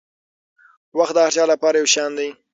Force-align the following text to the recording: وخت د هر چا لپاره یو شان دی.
وخت 0.97 1.13
د 1.15 1.19
هر 1.25 1.31
چا 1.35 1.43
لپاره 1.51 1.75
یو 1.77 1.91
شان 1.93 2.11
دی. 2.19 2.29